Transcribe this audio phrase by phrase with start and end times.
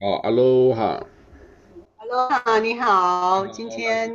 [0.00, 1.06] 哦，哈喽哈，
[1.98, 4.10] 哈喽哈，你好，今天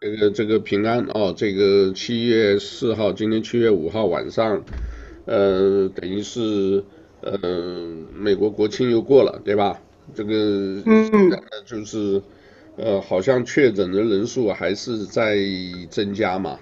[0.00, 4.64] 这个这个平安哦，这个七月四号，今天七月五号晚上，
[5.26, 6.82] 呃，等于是
[7.20, 7.38] 呃
[8.14, 9.82] 美国国庆又过了，对吧？
[10.14, 10.32] 这个
[10.86, 11.30] 嗯，
[11.66, 12.22] 就是
[12.78, 15.36] 呃好像确诊的人数还是在
[15.90, 16.58] 增加嘛。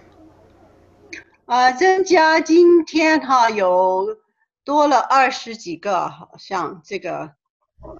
[1.44, 4.16] 啊、呃，增加，今天哈有
[4.64, 7.37] 多了二十几个，好像这个。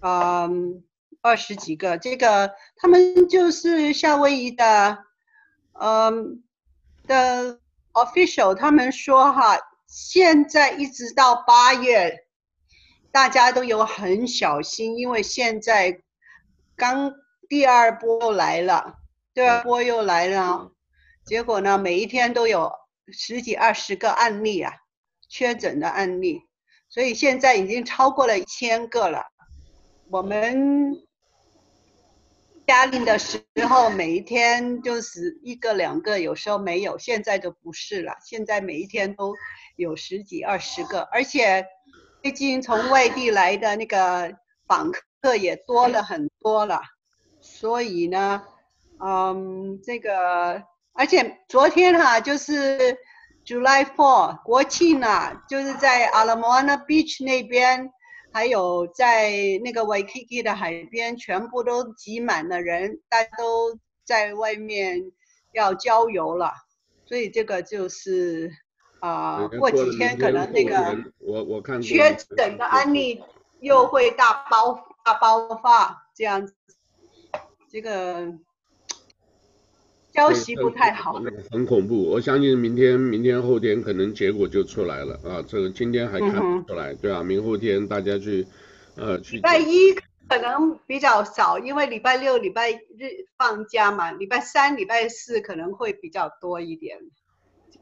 [0.02, 0.82] 嗯，
[1.22, 4.98] 二十几个，这个他们就是夏威夷的，
[5.72, 6.42] 嗯
[7.06, 7.60] 的
[7.92, 12.26] official，他们说哈，现在一直到八月，
[13.12, 16.02] 大家都有很小心，因为现在
[16.76, 17.14] 刚
[17.48, 18.98] 第二波来了，
[19.32, 20.72] 第二波又来了，
[21.24, 22.72] 结果呢，每一天都有
[23.12, 24.72] 十几二十个案例啊，
[25.28, 26.42] 确诊的案例，
[26.88, 29.24] 所以现在已经超过了一千个了。
[30.10, 31.02] 我们
[32.66, 36.96] 家里的时候，每一天就是一个两个，有时候没有。
[36.96, 39.34] 现在就不是了，现在每一天都
[39.76, 41.66] 有十几二十个，而且
[42.22, 44.34] 最近从外地来的那个
[44.66, 46.80] 访客也多了很多了。
[47.42, 48.42] 所以呢，
[49.04, 50.62] 嗯，这个，
[50.94, 52.96] 而且昨天哈、就是
[53.44, 57.92] July Four 国庆啊，就是在 Ala Moana Beach 那边。
[58.32, 59.32] 还有在
[59.64, 65.12] 那个 Waikiki 的海边，全部都挤满了人，大家都在外面
[65.52, 66.52] 要郊游了，
[67.04, 68.52] 所以这个就是
[69.00, 73.22] 啊、呃，过几天可能那个我我看确诊的案例
[73.60, 76.54] 又会大爆大爆发这样子，
[77.70, 78.38] 这个。
[80.18, 82.02] 消息不太好，很恐怖。
[82.02, 85.40] 我相信明天、明天后天可能结果就出来了啊。
[85.46, 88.44] 这个今天还看不出来，嗯、对啊，明后天大家去，
[88.96, 89.36] 呃，去。
[89.36, 89.94] 礼拜一
[90.28, 94.10] 可能比较少，因为礼拜六、礼拜日放假嘛。
[94.10, 96.98] 礼拜三、礼拜四可能会比较多一点。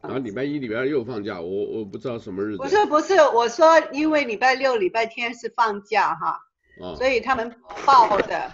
[0.03, 2.59] 然后，礼拜一、礼拜二又放假，我我不知道什么日子。
[2.59, 6.39] 不是不是，我说因为礼拜六、礼拜天是放假哈，
[6.81, 7.55] 啊、所以他们
[7.85, 8.51] 报的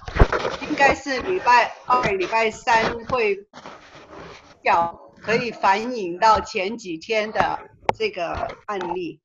[0.69, 3.47] 应该是礼拜二、礼拜三会。
[4.65, 7.59] 要可以反映到前几天的
[7.99, 8.29] 这个
[8.67, 9.19] 案例。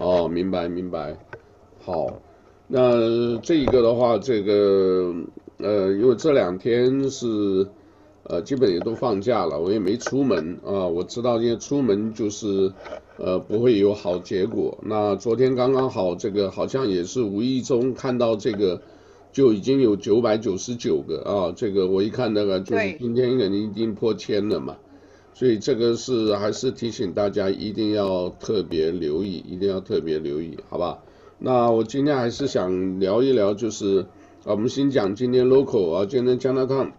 [0.00, 1.16] 哦，明白明白。
[1.84, 2.08] 好，
[2.66, 5.14] 那这一个的话，这个
[5.58, 7.68] 呃，因为这两天是
[8.24, 10.84] 呃，基本也都放假了，我也没出门啊。
[10.84, 12.72] 我知道，因为出门就是
[13.16, 14.78] 呃，不会有好结果。
[14.82, 18.82] 那昨天刚刚好，这个好像也是无意中看到这个。
[19.32, 24.76] 就已经有九百九十九个啊，这个我一看那个就是今天肯定已经破千了嘛，
[25.32, 31.00] 所以这个是还是提醒大家一定要特别留意，一定要特别留意，好吧？
[31.40, 34.06] 那我今天还是想聊一聊，就是
[34.44, 36.92] 啊，我们先讲今天 local 啊，今天加拿大，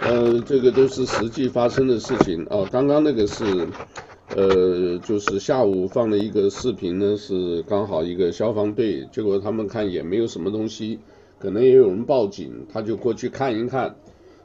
[0.00, 3.68] 呃，这个都是实际发生的事情啊，刚刚那个是。
[4.38, 11.00] 呃，就是下午放了一个视频呢，是刚好一个消防队，结果他们看也没有什么东西，
[11.40, 13.96] 可能也有人报警，他就过去看一看，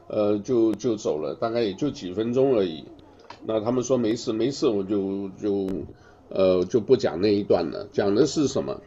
[0.08, 2.82] 呃，就就走了，大概也就几分钟而已。
[3.46, 5.68] 那他们说没事没事，我就就
[6.28, 8.80] 呃就不讲那一段了，讲的是什么？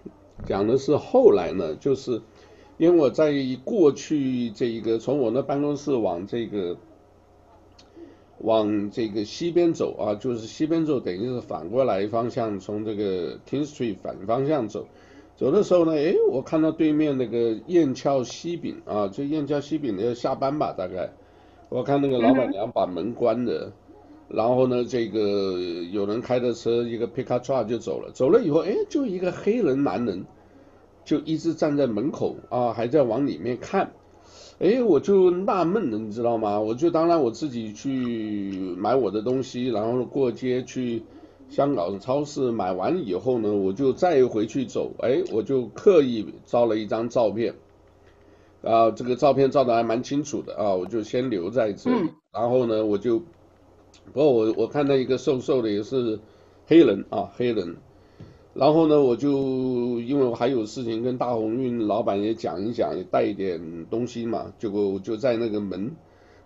[0.46, 2.22] 讲的是后来呢，就是
[2.78, 6.76] 因为我在过去这一个从我那办公室往这个。
[8.40, 14.86] 往这个西边走啊，就是西边走，等于是反过来方向，从这个 King Street 反方向走。
[15.36, 21.12] 走的时候呢，哎，我看到对面那个燕翘西饼啊，就燕翘西饼要下班吧，大概。
[21.70, 23.72] 我看那个老板娘把门关着，
[24.30, 25.60] 然后呢，这个
[25.92, 28.12] 有人开着车，一个 pickup truck 就走了。
[28.14, 30.26] 走了以后，哎，就一个黑人男人，
[31.04, 33.92] 就一直站在门口啊，还在往里面看。
[34.60, 36.60] 哎，我就纳闷了，你知道吗？
[36.60, 41.04] 我就当然我自己去买我的东西，然后过街去
[41.48, 44.92] 香港超市买完以后呢，我就再回去走。
[45.00, 47.54] 哎，我就刻意照了一张照片，
[48.64, 52.10] 啊，这个照片照的还蛮清楚的啊，我就先留在这里。
[52.34, 53.20] 然后呢，我就，
[54.12, 56.20] 不过我我看到一个瘦瘦的也是
[56.66, 57.76] 黑人啊，黑人。
[58.60, 59.30] 然后呢，我就
[60.02, 65.92] 因为我还有事情跟大鸿运老板也讲一讲，也带一点东西嘛，结果我就在那个门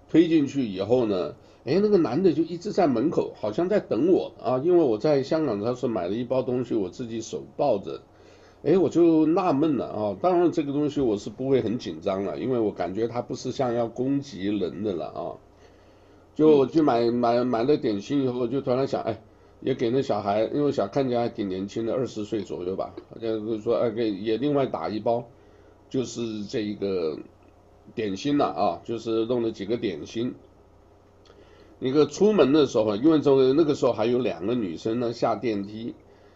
[0.10, 8.02] 推进去以后呢，哎，那个男的就一直在门口，好像在等我啊，因为我在香港超市买了一包东西，我自己手抱着，
[8.63, 15.40] 哎，我就纳闷了啊，当然这个东西我是不会很紧张了，因为我感觉他不是像要攻击人的了啊，
[16.36, 19.18] 就我去买买买了点心以后，就突然想，哎。
[19.62, 25.24] 也给那小孩，因为小看起来还挺年轻的，二十岁左右吧，好像就是说，哎，给也另外打一包，
[25.90, 27.18] 就是这一个
[27.94, 30.34] 点心了啊，就是弄了几个点心。
[31.78, 35.94] 那个出门的时候，因为这个那个时候还有两个女生呢下电梯，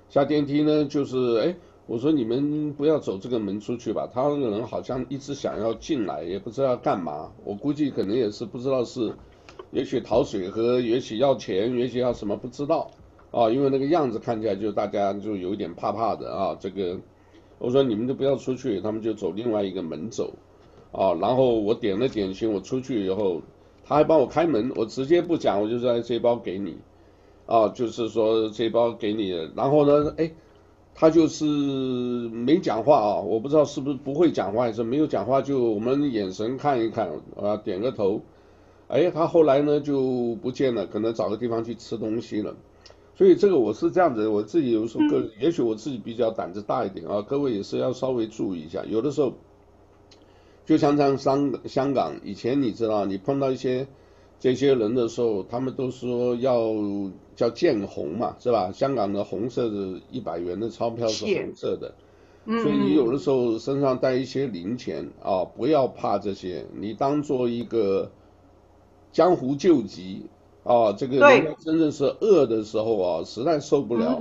[0.10, 1.56] 下电梯呢就是哎，
[1.88, 9.14] 我说你们不要走这个门出去吧，他那个人好像一直想要进来，也不知道干嘛，我估计可能也是不知道是，
[9.72, 12.92] 也许讨水喝，也许要钱，也许要什么不知道。
[13.36, 16.98] 啊，因为那个样子看起来就大家就有一点怕怕的啊，这个。
[17.58, 20.34] 我说你们都不要出去，他们就走另外一个门走，
[20.92, 23.42] 啊，然后我点了点心，我出去以后，
[23.86, 26.78] 他还帮我开门，我直接不讲，我就说这包给你，
[27.46, 30.32] 啊，就是说这包给你，然后呢，哎，
[30.94, 38.22] 他就是没讲话啊，我不知道是不是不会讲话还是没有讲话，就我们眼神看一看，啊，点个头，
[38.90, 42.54] 哎，他后来呢就不见了，可能找个地方去吃东西了。
[43.18, 48.84] 所以这个我是这样子，我自己有时候个，也许我自己比较胆子大一点啊，各位也是要稍微注意一下。
[48.84, 49.32] 有的时候，
[50.66, 53.88] 就像像香香港以前，你知道，你碰到一些
[54.38, 56.74] 这些人的时候，他们都说要
[57.38, 58.74] 叫见红嘛，是吧？
[58.74, 61.96] 香港的红色的一百元的钞票是红色的，
[62.46, 68.12] 所以你有的时候身上带一些零钱啊，不要怕这些，你当做一个
[69.14, 70.26] 江湖救急。
[70.66, 74.20] 啊，这个人家真正是饿的时候啊，实在受不了，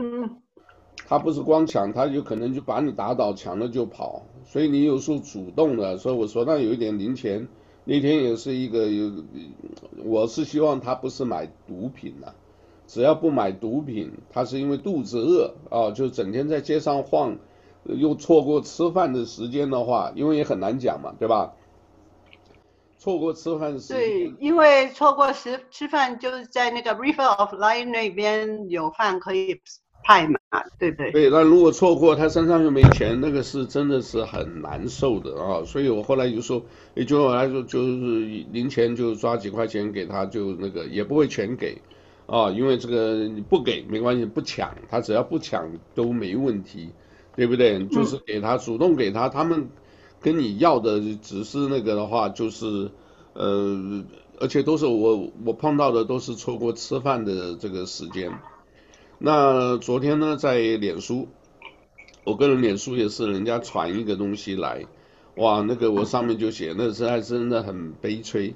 [1.08, 4.26] 他不是光抢，他有可能就把你打倒，抢了就跑。
[4.44, 7.49] 所以你有时候主动的，所以我说那有一点零钱，
[7.85, 9.11] 那天也是一个有，
[10.05, 12.29] 我是希望他不是买毒品呐，
[12.87, 17.38] 只要不买毒品，他是因为肚子饿啊，就整天在街上晃，
[17.85, 21.55] 又错过吃饭的时间的话，因为也很难讲嘛，对吧？
[23.05, 29.61] 错过吃饭时间，对，因为错过吃吃饭，就是在那个 River of Light 那边有饭可以
[30.03, 30.39] 派嘛，
[30.79, 31.12] 对不对？
[31.12, 35.62] 对，那如果错过，他身上又没钱，那个是真的是很难受的啊。
[35.67, 36.65] 所以我后来就说，
[36.95, 37.97] 也就我来说，就是
[38.51, 41.77] 零钱就抓几块钱给他，就那个也不会全给
[42.25, 46.89] 啊，因为这个你不给没关系，不抢，他只要不抢都没问题，
[47.37, 47.85] 对不对？
[47.89, 49.69] 就是给他、嗯、主动给他，他们。
[50.25, 52.91] 跟你要的只是那个的话，就是，
[53.35, 54.03] 呃，
[54.41, 58.32] 而且都是我我碰到的都是错过吃饭的这个时间。
[59.19, 61.29] 那昨天呢，在脸书，
[62.25, 64.87] 我个人脸书也是人家传一个东西来，
[65.37, 68.55] 哇，那个我上面就写，那实在真的很悲催。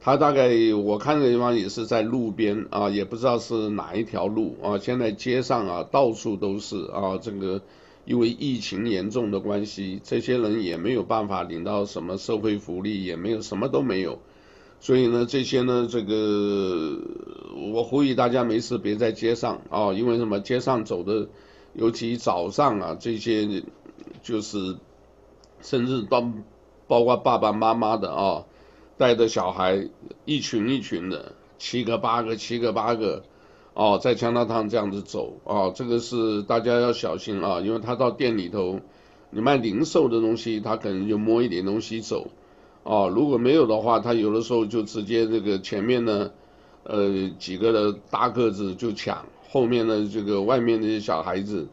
[0.00, 7.62] 他大概我看的地方也是在路边啊，也不知道是哪一条路啊，现在街上啊到处都是啊，这个。
[8.06, 14.20] 因为疫情严重的关系，这些人也没有办法领到什么社会福利，也没有什么都没有，
[14.78, 16.98] 所以呢，这些呢，这个
[17.72, 20.38] 我呼吁大家没事别在街上啊，因为什么？
[20.38, 21.28] 街上走的，
[21.74, 23.64] 尤其早上啊，这些
[24.22, 24.76] 就是
[25.60, 26.32] 甚至到
[26.86, 28.44] 包括爸爸妈妈的啊，
[28.96, 29.88] 带着小孩
[30.24, 33.24] 一群一群的，七个八个，七个八个。
[33.78, 38.80] 哦，在强纳汤这样子走啊，这个是大家要小心啊，因为他到店里头，
[39.28, 42.28] 你卖零售的东西，他可能就摸一点东西走，
[42.84, 46.30] 啊，如果没有的话，他有的时候就直接这个前面呢，
[46.84, 51.68] 呃，几个的大个子就抢，后面呢这个外面那些小孩子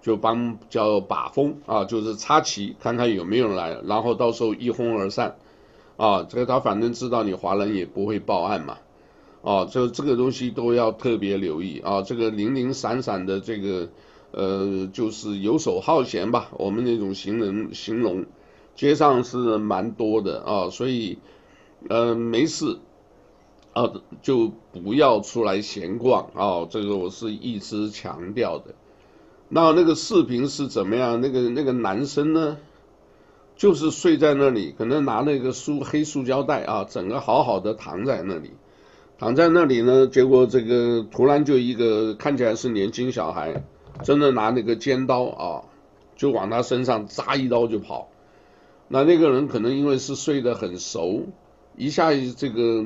[0.00, 5.36] 就帮叫把风啊，就是插旗，看看有没有人来，然后到时候一哄而散，
[5.96, 8.78] 啊，这个他反正知道你华人也不会报案嘛。
[9.42, 13.88] 啊，这这个东西都要特别留意啊，这个零零散散的这个，
[14.30, 18.24] 呃，就是游手好闲吧，我们那种行人形容，
[18.76, 21.18] 街上是蛮多的啊，所以，
[21.88, 22.78] 呃，没事，
[23.72, 28.74] 啊，就不要出来闲逛啊，这个我是一直强调的。
[29.48, 31.20] 那那个视频是怎么样？
[31.20, 32.58] 那个那个男生呢，
[33.56, 38.52] 就是睡在那里，可能拿那个塑黑塑胶袋啊，整个好好的躺在那里。
[39.22, 43.62] 躺在那里呢，结果这个突然就一个看起来是年轻小孩，
[44.02, 45.62] 真的拿那个尖刀啊，
[46.16, 48.08] 就往他身上扎一刀就跑。
[48.88, 51.22] 那那个人可能因为是睡得很熟，
[51.76, 52.84] 一下这个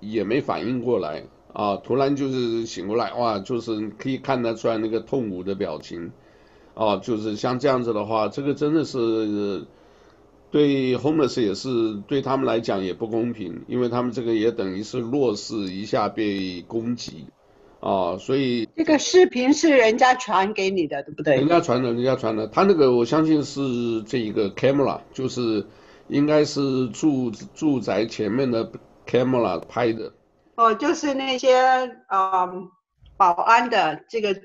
[0.00, 6.10] 也没反应过来啊，突然就是醒过来，哇，就是可以看得出来那个痛苦的表情
[6.72, 9.66] 啊，就是像这样子的话，这个真的是。
[10.56, 11.68] 对 homeless 也是
[12.08, 17.26] 对他们来讲也不公平，因为他们这个也等于是弱势一下被攻击
[17.80, 21.36] 啊，所以这个视频是人家传给你的，对不对？
[21.36, 25.66] 人家传的，人家传的，他那个我相信是这一个 camera，就是
[26.08, 28.72] 应该是住住宅前面的
[29.06, 30.10] camera 拍的。
[30.54, 31.54] 哦，就是那些
[32.08, 32.70] 嗯
[33.16, 34.36] 保安的这个，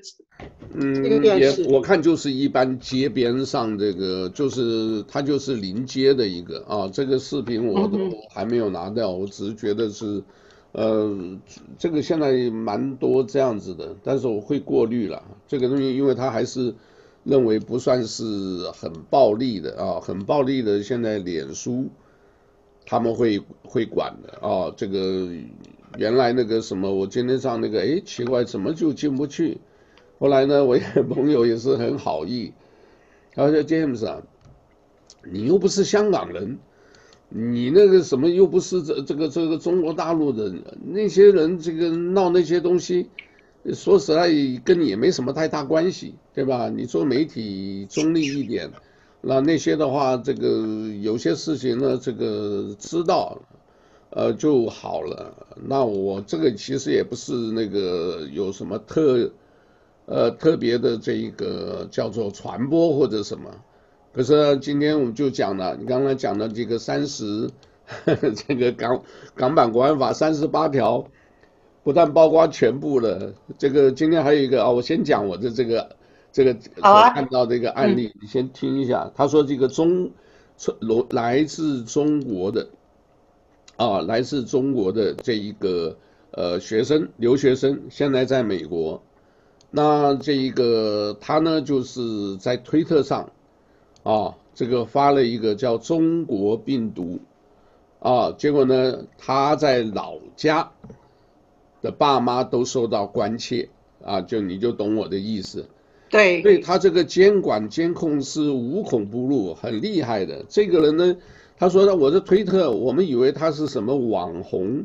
[0.72, 6.88] 嗯，也我看就是一般街边上这个，就是它就是临街的一个啊。
[6.90, 7.98] 这个视频我都
[8.30, 10.22] 还没有拿掉，我只是觉得是，
[10.72, 11.38] 呃，
[11.78, 16.74] 这个现在蛮多这样子的，但是我会过滤了这个东西，因为它还是
[17.24, 18.24] 认为不算是
[18.72, 20.82] 很暴力的啊，很暴力的。
[20.82, 21.90] 现在脸书
[22.86, 25.28] 他们会会管的啊，这个。
[25.98, 29.58] 原来那个什么，我今天上那个，哎，奇怪，怎么就进不去？
[30.18, 32.52] 后来呢， 我一个朋友也是很好意，
[33.34, 34.22] 他说：“James 啊，
[35.30, 36.58] 你又不是香港人，
[37.28, 43.08] 你那个什么又不是这这个这个中国大陆的那些人，这个闹那些东西，
[43.74, 44.30] 说实在
[44.64, 46.70] 跟你也没什么太大关系，对吧？
[46.70, 48.70] 你做媒体中立一点，
[49.20, 50.66] 那那些的话，这个
[51.02, 53.38] 有些事情呢，这个知道。”
[54.14, 55.34] 呃，就好了。
[55.56, 59.30] 那我这个其实也不是那个有什么特，
[60.04, 63.50] 呃，特别的这一个叫做传播或者什么。
[64.12, 67.48] 可是呢，今天我们就讲了，你刚才讲的这个三十，
[68.46, 69.02] 这个港
[69.34, 71.06] 港版国安法三十八条，
[71.82, 73.32] 不但包括全部了。
[73.56, 75.96] 这个今天还有一个啊，我先讲我的这个
[76.30, 79.10] 这个我看到这个案例，你先听一下。
[79.14, 80.10] 他说这个中，
[81.08, 82.68] 来自中国的。
[83.76, 85.96] 啊，来自中国的这一个
[86.30, 89.02] 呃学生，留学生，现在在美国。
[89.70, 93.32] 那这一个他呢，就是在推特上
[94.02, 97.18] 啊，这个发了一个叫“中国病毒”
[97.98, 100.70] 啊，结果呢，他在老家
[101.80, 103.70] 的爸妈都受到关切
[104.04, 105.66] 啊，就你就懂我的意思。
[106.10, 110.44] 对，所以他这个监管监控是无孔不入，很厉害的。
[110.48, 111.16] 这个人呢。
[111.58, 114.84] 他说的我的推特，我们以为他是什么网红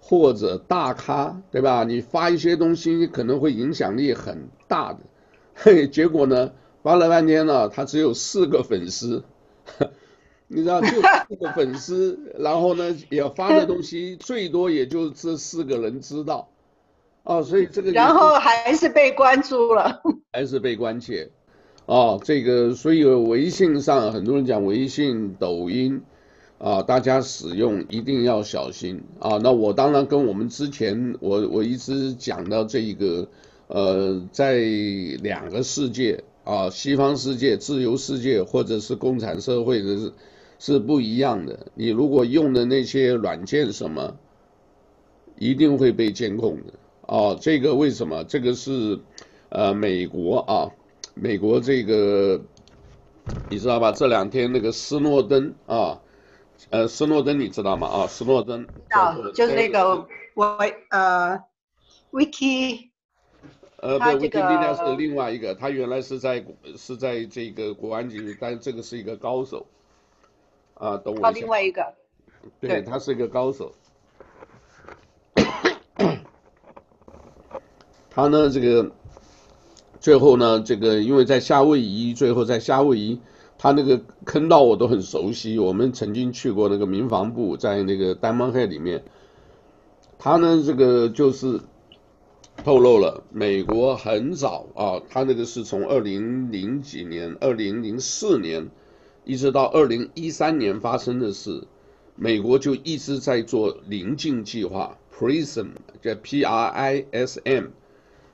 [0.00, 1.84] 或者大咖，对吧？
[1.84, 5.00] 你发一些东西可能会影响力很大的，
[5.54, 6.52] 嘿，结果呢，
[6.82, 9.24] 发了半天呢，他只有四个粉丝，
[10.48, 16.48] 你知道，就四个粉丝，然后呢，也发的东西最多也就这四个人知道，
[17.24, 20.00] 哦，所以这个然后还是被关注了，
[20.32, 21.30] 还是被关切。
[21.88, 26.02] 哦，这个所以微信上很多人讲微信、抖音，
[26.58, 29.38] 啊，大家使用一定要小心啊。
[29.42, 33.26] 那我当然跟我们之前我我一直讲到这一个，
[33.68, 34.58] 呃，在
[35.22, 40.12] 两个世界啊，西方世界、自由世界或者是共产社会的是
[40.58, 41.68] 是不一样的。
[41.74, 44.14] 你如果用的那些软件什么，
[45.38, 46.74] 一定会被监控的。
[47.06, 48.24] 哦，这个为什么？
[48.24, 48.98] 这个是
[49.48, 50.68] 呃美国啊。
[51.20, 52.40] 美国这个
[53.50, 53.90] 你知道吧？
[53.92, 56.00] 这两天那个斯诺登啊，
[56.70, 57.88] 呃，斯诺登你知道吗？
[57.88, 60.44] 啊，斯诺登，啊，就是那个我
[60.90, 61.42] 呃
[62.12, 62.90] ，Wiki，
[63.78, 66.44] 呃，不，Wikipedia 是另外一个，他原来是在
[66.76, 69.66] 是在这个国安局，但这个是一个高手，
[70.74, 71.30] 啊，等我。
[71.32, 71.94] 另外一个，
[72.60, 73.74] 对，他是一个高手，
[78.08, 78.92] 他呢这个。
[80.00, 83.20] 最后呢，这个因为在夏威夷，最后在夏威夷，
[83.58, 89.02] 他那个坑道我都很熟悉，我们曾经去过那个民防部，在那个 Diamond Head 里面，
[90.18, 91.60] 他呢这个就是
[92.64, 98.68] 透露了美国很早啊，他那个是从二零零几年，二零零四年
[99.24, 101.64] 一直到二零一三年发生的事，
[102.14, 107.64] 美国就一直在做临近计划，PRISM 叫 P R I S M，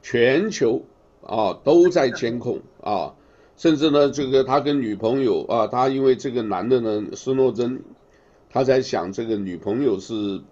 [0.03, 0.83] 全球。
[1.27, 3.15] 啊，都在监控啊，
[3.57, 7.81] 甚至呢，这个他跟女朋友啊，他因为这个男的呢，斯诺登，
[8.51, 10.43] 他在想这个女朋友是，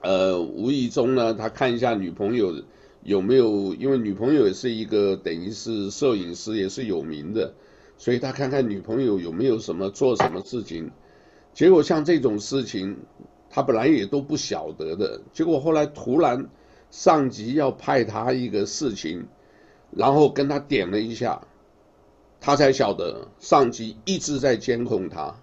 [0.00, 2.54] 呃，无意中呢，他看一下女朋友
[3.02, 7.52] 有没有，因为女朋友也是一个等于是摄影师，也是有名的，
[7.98, 10.92] 所以他看看女朋友有没有什么做什么事情，
[11.52, 12.96] 结果像这种事情，
[13.50, 16.48] 他本来也都不晓得的，结果后来突然
[16.90, 19.26] 上级要派他一个事情。
[19.90, 21.40] 然后跟他点了一下，
[22.40, 25.34] 他才晓得上级一直在监控他，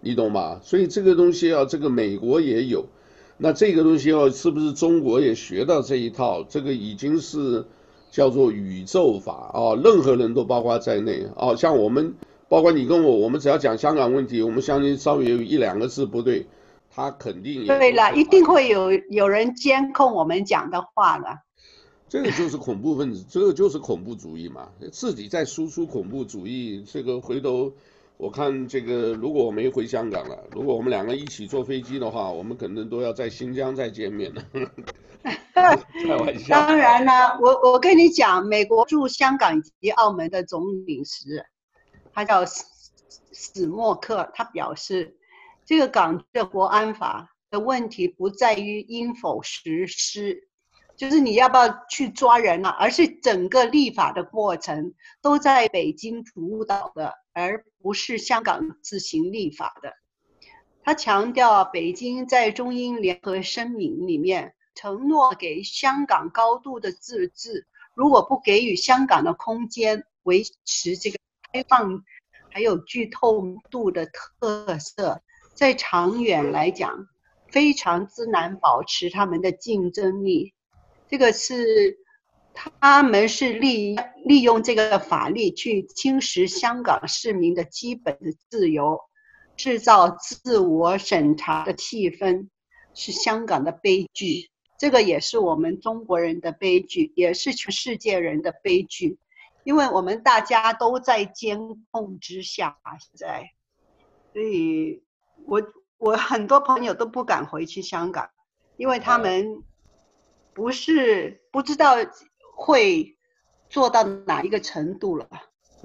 [0.00, 0.60] 你懂吗？
[0.62, 2.86] 所以这个东西啊，这个美国也有，
[3.38, 6.44] 那这个东西啊，是不是中国也学到这一套？
[6.44, 7.64] 这个已经是
[8.10, 11.56] 叫做宇宙法啊，任何人都包括在内啊。
[11.56, 12.14] 像我们，
[12.48, 16.46] 包括你跟我，我们只要讲香港问题，我们相信稍微有一两个字不对，
[16.90, 21.43] 他肯定也对了，一定会有有人监控我们讲的话的。
[22.14, 26.80] 这个就是恐怖分子，这个就是恐怖主义嘛，自己在输出恐怖主义。
[26.86, 27.72] 这个回头
[28.16, 34.44] 我看这个，如果我没回香港了，如果我们两个一起坐飞机的话，我们可能都要在新疆再见面了。
[35.52, 36.54] 开玩笑。
[36.54, 41.44] 当然了，我我跟你讲，美国驻香港以及澳门的总领事，
[42.12, 42.62] 他叫史
[43.32, 45.16] 史莫克，他表示，
[45.64, 50.46] 这个港的国安法的问题不在于应否实施，
[50.96, 59.92] 就是你要不要去抓人啊，而是整个立法的过程都在北京主导的，而不是香港自行立法的。
[60.82, 71.18] 他强调，北京在中英联合声明里面承诺给香港高度的自治，如果不给予香港的空间，维持这个
[71.52, 72.04] 开放，
[72.50, 75.22] 还有具透度的特色，
[75.54, 77.08] 在长远来讲，
[77.50, 80.54] 非常之难保持他们的竞争力。
[81.08, 81.98] 这个是
[82.52, 89.00] 他们是利利用这个法律去侵蚀香港市民的基本的自由。
[89.56, 92.48] 制造自我审查的气氛
[92.92, 99.16] 是香港的悲剧，这个也是我们中国人的悲剧，也是全世界人的悲剧，
[99.62, 101.56] 因为我们大家都在监
[101.92, 103.52] 控之下，现在，
[104.32, 105.04] 所以
[105.46, 105.62] 我
[105.98, 108.28] 我很多朋友都不敢回去香港，
[108.76, 109.62] 因为他们
[110.54, 111.96] 不是不知道
[112.56, 113.16] 会
[113.68, 115.26] 做到哪一个程度了。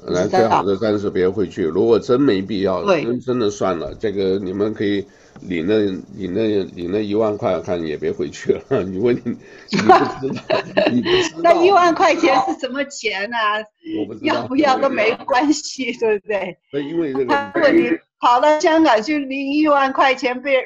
[0.02, 1.64] 来，最好的暂时别回去。
[1.64, 3.94] 如果真没必要，真真的算了。
[3.96, 5.06] 这个你们可以
[5.42, 5.78] 领那
[6.16, 8.84] 领那领那一万块，看也别回去了。
[8.88, 9.32] 你问你，
[9.72, 11.52] 你不知道，你不知 道。
[11.52, 13.36] 那一万块钱是什么钱呢？
[13.38, 13.60] 啊？
[14.00, 14.36] 我不知道。
[14.36, 16.58] 要不要都没关系，对不对？
[16.72, 17.90] 那因为这个，如果你
[18.22, 20.64] 跑到香港去领一万块钱被被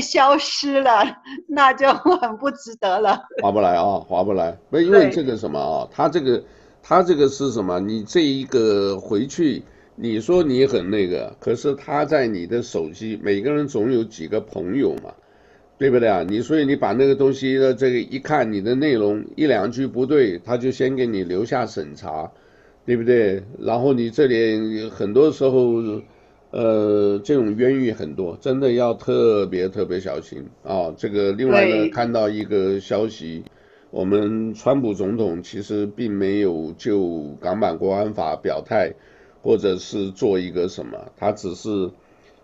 [0.00, 1.02] 消失了，
[1.48, 3.22] 那就很不值得了。
[3.42, 4.58] 划不来啊，划不来。
[4.70, 6.42] 不，因为这个什么啊，他这个。
[6.86, 7.80] 他这个是什么？
[7.80, 9.62] 你这一个回去，
[9.96, 15.14] 你说你很那个，可是他在你的手机，每个人总有几个朋友嘛，
[15.78, 16.22] 对不对啊？
[16.28, 22.30] 你所以你把那个东西的这个一看，你的内容一两句不对，他就先给你留下审查，
[22.84, 23.42] 对不对？
[23.58, 25.80] 然后你这里很多时候，
[26.54, 30.94] 呃，这种冤狱很多，真的要特别特别小心啊。
[30.96, 33.42] 这个另外呢，看到一个消息。
[33.90, 38.92] 我们川普总统其实并没有就港版国安法表态，
[39.42, 41.90] 或者是做一个什么，他只是，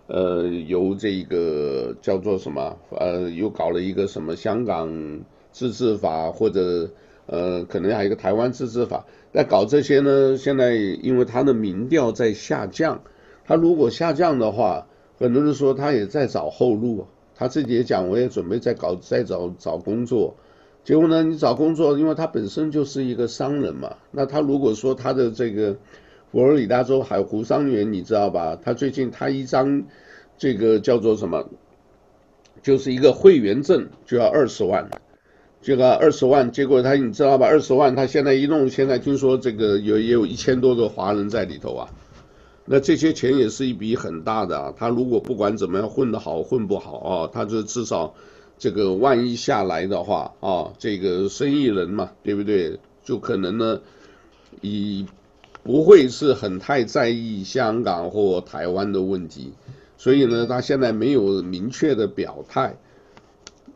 [0.09, 5.21] 呃，由这个叫做什么，呃，又搞了一个什么香港
[5.53, 6.91] 自治法，或者
[7.27, 9.07] 呃，可能还有一个台湾自治法。
[9.33, 13.03] 在搞这些呢，现在因为他的民调在下降，
[13.51, 14.87] 他如果下降的话，
[15.19, 20.37] 很多人说他也在找后路，他自己也讲，我也准备再搞，再找找工作。
[20.85, 21.25] 结果呢？
[21.25, 23.97] 你找工作，因为他本身就是一个商人嘛。
[24.13, 25.77] 那他如果说他的这个
[26.31, 28.57] 佛罗里达州海湖庄园，你知道吧？
[28.63, 29.83] 他最近他一张
[30.39, 31.45] 这个叫做什么，
[32.63, 34.89] 就是一个会员证就要二十万，
[35.61, 36.53] 这个二十万。
[36.53, 37.49] 结果他你知道吧？
[37.49, 41.91] 二十万，他现在一弄，现在听说这个有也有一千多个华人在里头啊。
[42.71, 44.73] 那这些钱也是一笔很大的啊。
[44.77, 48.15] 他如果不管怎么样混得好混不好啊，他就至少。
[48.63, 52.79] 这个万一下来的话啊，这个生意人嘛，对不对？
[53.03, 53.81] 就可能呢，
[54.61, 55.07] 以
[55.63, 59.55] 不会是很太在意香港或台湾的问题，
[59.97, 62.77] 所以呢，他现在没有明确的表态，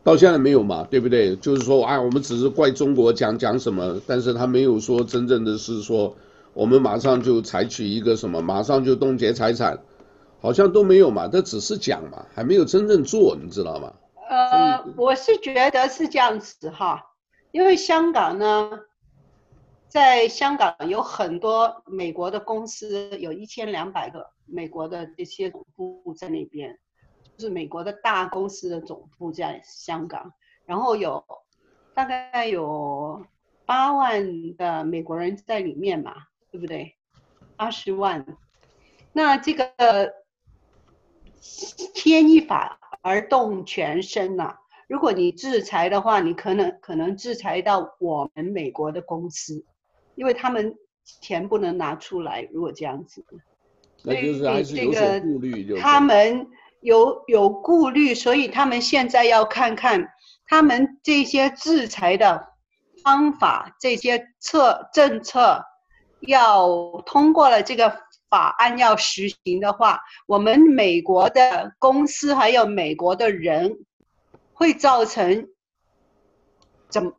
[0.02, 1.34] 到现在没有嘛，对不对？
[1.36, 6.14] 就是说，啊，我们只是怪中国讲讲什么，但是他没有说真正的是说，
[6.54, 9.78] 我们马上就采取一个什么，马上就冻结财产，
[10.40, 13.92] 好像都没有嘛，这只是讲嘛，还没有真正做，你知道吗？
[14.28, 17.04] 呃，我是觉得是这样子哈，
[17.50, 18.70] 因为香港呢，
[19.88, 26.78] 在香港有很多美国的公司，有一千两百个美国的这些总部在那边，
[27.36, 30.32] 就是美国的大公司的总部在香港，
[30.64, 31.22] 然后有
[31.94, 33.24] 大概有
[33.66, 36.14] 八万的美国人在里面嘛，
[36.54, 36.94] 对不对？
[37.56, 38.24] 八十万，
[39.12, 40.14] 那这个
[41.40, 42.78] 牵一发。
[43.02, 44.58] 而动全身呐、啊！
[44.86, 49.66] 如果你制裁的话，你可能可能制裁到我们美国的公司，
[50.14, 50.74] 因为他们
[51.20, 52.48] 钱不能拿出来。
[52.52, 53.22] 如果这样子，
[54.04, 56.46] 那就是还是有所顾虑，就他们
[56.80, 60.08] 有有顾虑，所以他们现在要看看
[60.46, 62.54] 他们这些制裁的
[63.02, 65.62] 方法，这些策政策
[66.20, 68.02] 要通过了这个。
[68.30, 73.84] 法案要实行的话，我们美国的公司还有美国的人，
[74.52, 75.50] 会造成
[76.88, 77.12] 怎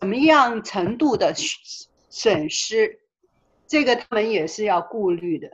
[0.00, 1.32] 怎么样程度的
[2.08, 2.98] 损失？
[3.68, 5.48] 这个他们也是要顾虑的。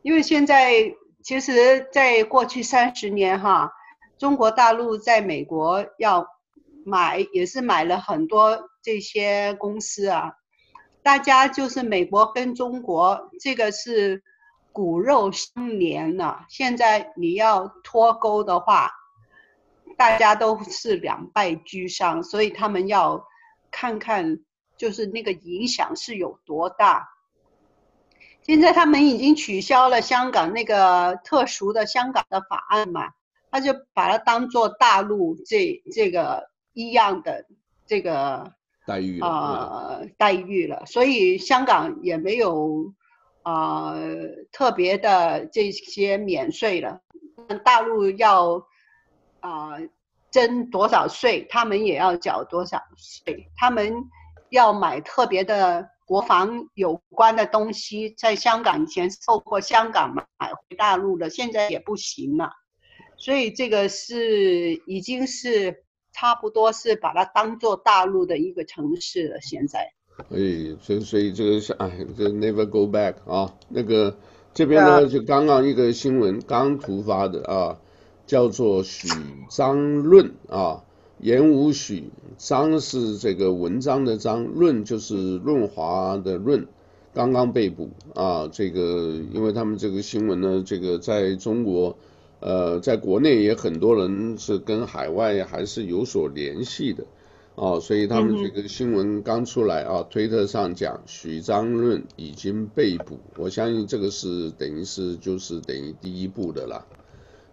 [0.00, 3.70] 因为现在其实，在过去三十年哈，
[4.16, 6.26] 中国大陆在美国要
[6.86, 10.32] 买也是买了很多这些公司啊，
[11.08, 14.22] 大家就是美国跟中国这个是
[14.72, 18.90] 骨肉相连了，现在你要脱钩的话，
[19.96, 23.26] 大家都是两败俱伤，所以他们要
[23.70, 24.40] 看看
[24.76, 27.08] 就是那个影响是有多大。
[28.42, 33.12] 现在他们已经取消了香港那个特殊的香港的法案嘛，
[33.50, 37.46] 他就把它当做大陆这这个一样的
[37.86, 38.52] 这个
[38.88, 42.92] 待遇啊、呃、待遇了，所以香港也没有
[43.42, 47.00] 啊、呃、特别的这些免税了。
[47.62, 48.66] 大陆要
[49.40, 49.78] 啊
[50.30, 53.94] 征、呃、多少税，他们也要缴多少税，他们
[54.50, 55.90] 要买特别的。
[56.08, 62.50] 国防有关的东西，在香港以前透过香港买回大陆的，现在也不行了。
[63.18, 69.40] 所以这个是已经是差不多是把它当做大陆的一个城市了。
[69.40, 69.92] 现在，
[70.30, 73.54] 哎，所以所以这个是哎，这 never go back 啊。
[73.68, 74.16] 那个
[74.54, 77.78] 这边呢，就刚刚一个新闻刚突发的啊，
[78.26, 79.08] 叫做许
[79.48, 80.84] 章润啊。
[81.20, 86.68] 言无许，章是这个文章的章，润就是润滑的润，
[87.12, 88.48] 刚刚被捕啊。
[88.52, 91.98] 这个因为他们这个新闻呢，这个在中国，
[92.40, 97.04] 呃，在国内也很多人是跟海外还是有所联系的
[97.54, 106.86] 哦，所以他们这个新闻刚出来啊，推特上讲许章润已经被捕，我相信这个是等于是就是等于第一步的啦。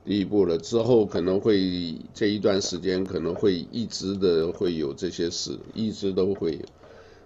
[0.06, 6.60] 第一步了之后，可能会这一段时间可能会一直的会有这些事，一直都会有。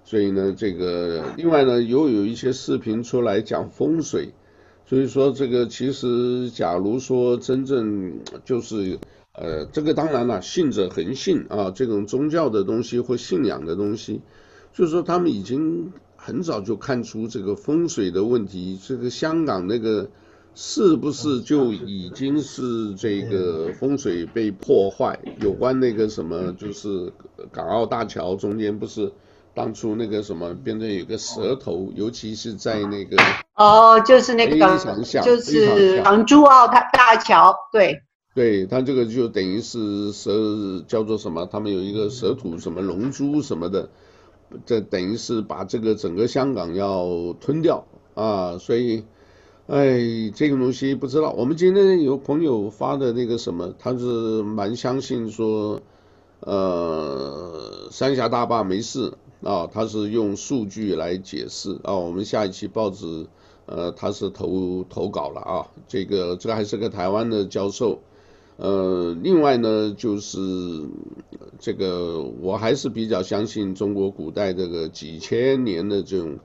[0.06, 4.30] 所以呢，这个另外呢，又有一些视频出来讲风水，
[4.89, 8.97] 所以说这个其实假如说真正就是
[9.34, 14.21] 呃，这个当然了，信者恒信啊，这种宗教的东西或信仰的东西，
[14.73, 20.10] 就是说他们已经很早就看出这个风水的问题，这个香港那个。
[20.56, 25.17] 是不是就已经是这个风水被破坏？
[25.39, 27.13] 有关那个什么，就是
[27.52, 29.10] 港澳大桥中间不是
[29.60, 33.17] 当初那个什么变成有个蛇头，尤其是在那个
[33.56, 34.58] 哦，就是那个
[35.22, 38.02] 就是港珠澳大大桥，对
[38.34, 41.45] 对，它这个就等于是蛇叫做什么？
[41.45, 43.89] 他们有一个蛇土什么龙珠什么的，
[44.65, 49.04] 这等于是把这个整个香港要吞掉啊，所以。
[49.72, 51.30] 哎，这个东西不知道。
[51.30, 55.80] 我们今天有朋友发的那个什么，他是蛮相信说，
[56.39, 61.95] 呃，三峡大坝没事啊，他是用数据来解释啊。
[61.95, 63.28] 我们下一期报纸，
[63.65, 65.67] 呃，他是投投稿了啊。
[65.88, 67.99] 这个这个还是个台湾的教授，
[68.58, 70.38] 呃，另外呢就是
[71.60, 76.39] 这个我还是比较相信中国古代这个几千年的这种。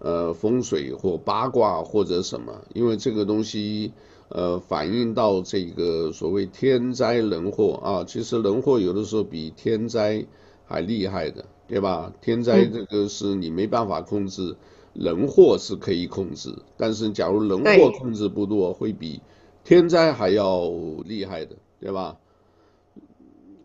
[0.00, 3.94] 呃，风水或八卦或者什么，因为这个东西，
[4.28, 10.26] 呃，反映到这个所谓天灾人祸啊，其实人祸有的时候比天灾
[10.66, 12.12] 还厉害的，对吧？
[12.20, 14.56] 天灾这个是你没办法控制，
[14.92, 19.20] 人祸是可以控制，但是假如人祸控制不多，会比
[19.64, 20.70] 天灾还要
[21.04, 22.16] 厉害的，对吧？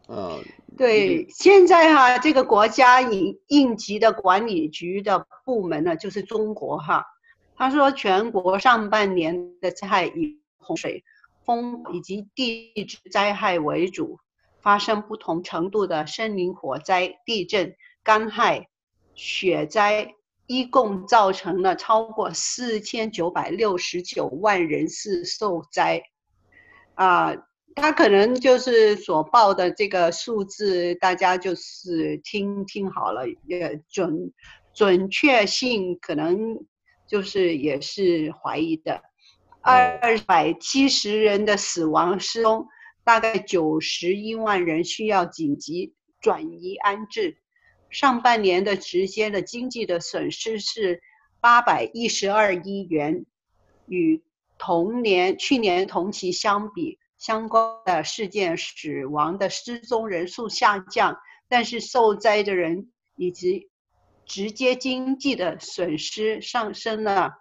[0.08, 0.40] 啊。
[0.76, 7.06] 对，现在哈、啊，这个国家应应急的管理局的部门呢，就是中国哈。
[7.56, 11.04] 他说，全国上半年的灾害以洪水、
[11.46, 14.18] 风以及地质灾害为主，
[14.62, 18.66] 发生不同程度的森林火灾、地震、干旱、
[19.16, 20.14] 雪灾，
[20.48, 26.04] 一共造成了超过四千九百六十九万人次受灾，
[26.96, 27.36] 啊。
[27.76, 34.34] 他可能就是所报的这个数字，大家就是听听好了，也准
[34.74, 36.58] 准确性可能
[37.08, 39.02] 就是也是怀疑的。
[39.62, 42.68] 二百七十人的死亡失踪，
[43.06, 47.38] 大概九十一万人需要紧急转移安置。
[47.90, 51.02] 上半年的直接的经济的损失是
[51.40, 53.26] 八百一十二亿元，
[53.88, 54.24] 与
[54.58, 57.00] 同年去年同期相比。
[57.18, 63.68] 相关的事件死亡的失踪人数下降，但是受灾的人以及
[64.26, 67.34] 直接经济的损失上升了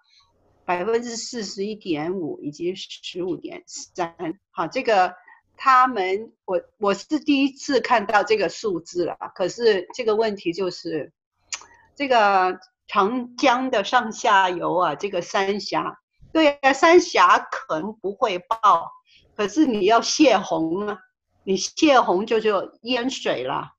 [0.64, 4.16] 百分之四十一点五以及十五点三。
[4.50, 5.14] 好，这个
[5.58, 11.12] 他们我我是第一次看到这个数字了，可是这个问题就是
[11.96, 15.98] 这个长江的上下游啊，这个三峡，
[16.32, 18.92] 对啊，三峡可能不会爆。
[19.34, 20.98] 可是你要泄洪啊，
[21.42, 23.72] 你泄洪就就淹水了，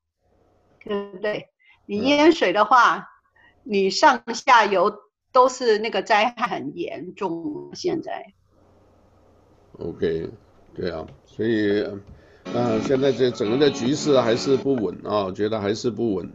[0.84, 1.48] 对不对？
[1.86, 3.08] 你淹水的话，
[3.64, 4.94] 你上下游
[5.32, 7.70] 都是那个灾害很严重。
[7.74, 8.32] 现在
[9.78, 10.30] ，OK，
[10.74, 12.00] 对啊，所以，嗯、
[12.54, 16.30] 呃，现在这整个的局势还是不稳啊，觉得还是不稳。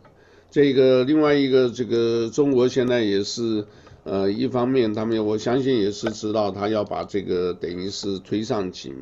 [0.52, 3.66] 这个另外一个，这个中国现在也是，
[4.04, 8.94] 呃，一方面他们我相信也是知道他要把这个等于是推上顶，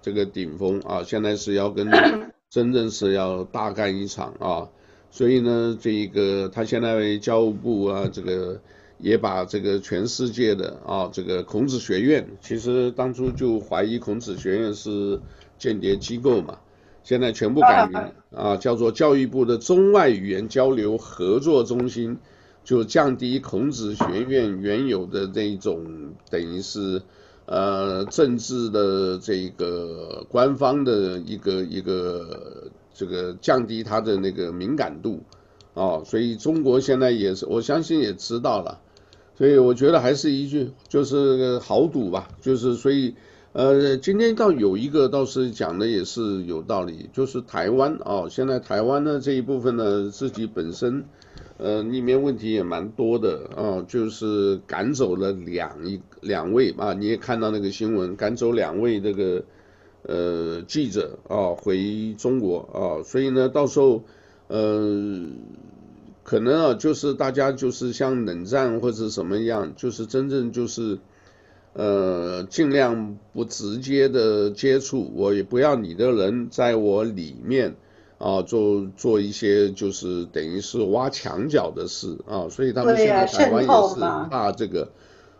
[0.00, 1.90] 这个顶峰啊，现在是要跟
[2.48, 4.68] 真正是要大干一场啊，
[5.10, 8.60] 所以呢，这一个他现在教育部啊，这个
[9.02, 15.20] 也把这个全世界的啊，这个孔子学院，其实当初就怀疑孔子学院是
[15.58, 16.58] 间谍机构嘛。
[17.02, 18.00] 现在全部改名
[18.32, 22.16] 啊，叫做教育部的中外语言交流合作中心，
[22.62, 27.02] 就降低孔子学院原有的这种等于是
[27.46, 35.24] 呃政治的这个官方的一个一个这个降低它的那个敏感度
[35.74, 38.80] 哦，所以中国现在也是我相信也知道了，
[39.42, 43.16] 所以我觉得还是一句就是豪赌吧，就是所以。
[43.54, 51.04] 呃，今天倒有一个倒是讲的也是有道理，就是台湾啊，现在台湾呢这一部分呢自己本身，
[51.58, 59.44] 呃，里面问题也蛮多的啊，就是赶走了两一两位啊，你也看到那个新闻，赶走两位这个
[60.04, 64.02] 呃记者啊回中国啊，所以呢到时候
[64.48, 65.26] 呃
[66.22, 70.98] 可能啊就是大家就是像冷战或者什么样，就是真正就是。
[71.74, 77.76] 呃，尽量不直接的接触，我也不要你的人在我里面
[78.18, 84.90] 啊，做做一些就是等于是挖墙脚的事啊，所以他们现在台湾也是怕这个，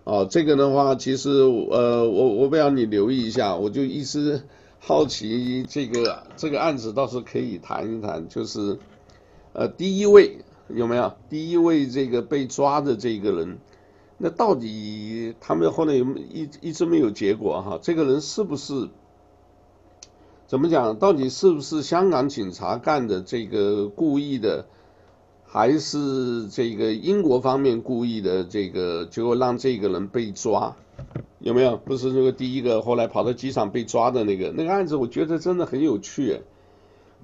[0.04, 4.40] 啊，这个的话，其实呃，我我不要你留意一下，我就一直
[4.78, 8.78] 好奇这个这个案子倒是可以谈一谈，就是
[9.52, 10.38] 呃，第一位
[10.74, 11.14] 有没有？
[11.28, 13.58] 第一位这个被抓的这个人。
[14.18, 17.78] 那到底他们后来有没一一直没有结果哈？
[17.82, 18.88] 这个人是不是
[20.46, 20.96] 怎么讲？
[20.96, 24.66] 到底是不是香港警察干的这个故意的，
[25.44, 28.44] 还是这个英国方面故意的？
[28.44, 30.76] 这个结果让这个人被抓，
[31.40, 31.76] 有没有？
[31.76, 36.42] 不是那个第一个后来跑到机场被抓的那个那个案子，我觉得真的很有趣，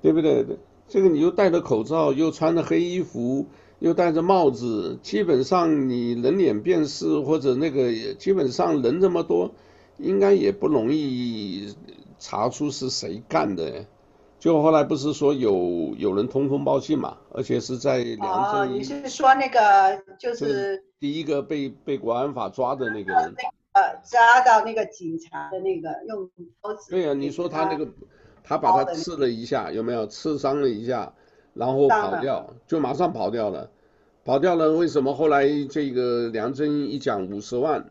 [0.02, 0.44] 对不对？
[0.88, 3.46] 这个你又戴着口罩，又穿着黑衣服。
[3.80, 9.52] 又戴着帽子，基本上你人脸辨识或者那个，基本上人这么多，
[9.98, 11.76] 应该也不容易
[12.18, 13.86] 查出是谁干的。
[14.40, 18.74] 就后来不是说有有人通风报信嘛，而且是在梁振英。
[18.74, 23.32] 哦，你是说那个就是，就是第一个被被国安法抓的那个人？
[23.74, 26.28] 呃，抓到那个警察的那个用
[26.60, 26.90] 刀子。
[26.90, 27.86] 对啊，你说他那个，
[28.48, 31.12] 他把他刺了一下，有没有刺伤了一下？
[31.52, 33.68] 然后跑掉，就马上跑掉了，
[34.24, 34.72] 跑掉了。
[34.72, 37.90] 为什么后来这个梁振英一讲五十万，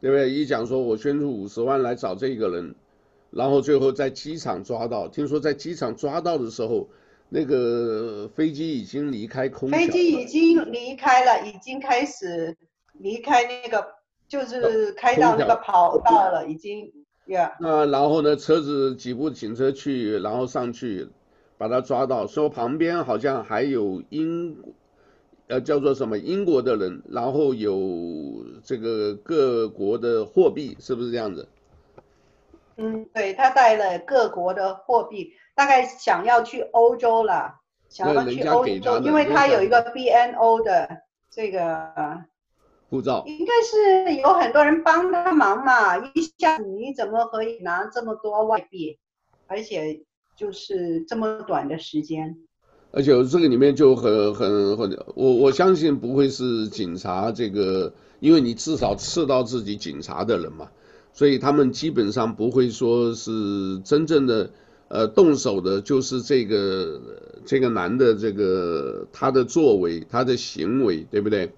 [0.00, 0.30] 对不对？
[0.30, 2.74] 一讲说我捐出五十万来找这个人，
[3.30, 5.06] 然后最后在机场抓到。
[5.06, 6.88] 听说在机场抓到的时候，
[7.28, 9.70] 那个飞机已经离开空。
[9.70, 12.56] 飞机已经离开了，已经开始
[12.94, 13.86] 离开那个，
[14.26, 16.90] 就是开到那个跑道了，已经。
[17.26, 17.52] Yeah.
[17.60, 18.36] 那然后呢？
[18.36, 21.08] 车子几部警车去，然后上去。
[21.56, 24.58] 把他抓到，说旁边好像还有英，
[25.46, 31.48] 呃，叫做什么英国的人，然后有这个各国的货币，是不是这样子？
[32.76, 37.54] 嗯，对，他带了各国的货币，大概想要去欧洲了，
[37.88, 42.24] 想要去欧洲，因为他有一个 BNO 的这个
[42.88, 48.98] 护照，应该是有很多人帮他忙嘛，一下子你怎么可以拿这么多外币，
[49.46, 50.02] 而且。
[50.36, 52.36] 就是这么短的时间，
[52.90, 60.68] 而且这个里面就很很很，我我相信不会是警察这个，因为你至少刺到自己警察的人嘛，
[61.12, 64.50] 所以他们基本上不会说是真正的
[64.88, 67.00] 呃动手的，就是这个
[67.46, 71.52] 这个男的这个他的作为他的行为，对不对？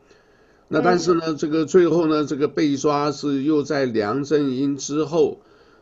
[0.69, 5.39] 那但是呢，这个最后呢，这个被抓是又在梁振英之后。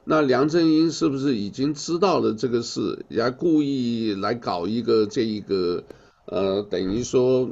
[0.06, 5.82] 那梁振英是不是已经知道了这个事，也故意来搞一个这一个，
[6.26, 7.48] 呃，等于说，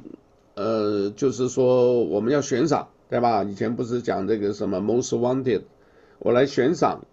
[0.55, 3.43] 呃，就是说我们要悬赏，对吧？
[3.43, 5.63] 以前不是讲这个什么 most wanted，
[6.19, 7.07] 我来悬赏，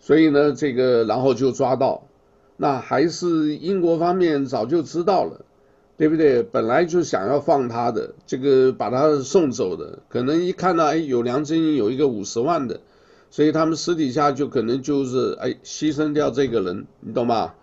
[0.00, 2.08] 所以呢，这个然后就抓到，
[2.56, 5.44] 那还是英国方面早就知道了，
[6.02, 6.42] 对不对？
[6.42, 12.80] 本来就想要放他的，这个把他送走的，可能一看到哎有梁振英有一个五十万的。
[13.30, 17.54] 所以他们私底下就可能就是哎牺牲掉这个人，你懂吗？